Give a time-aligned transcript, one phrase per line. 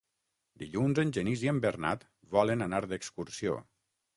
[0.61, 2.07] Dilluns en Genís i en Bernat
[2.39, 3.61] volen anar d'excursió.